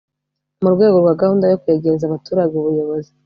[0.61, 3.11] mu rwego rwa gahunda yo kwegereza abaturage ubuyobozi,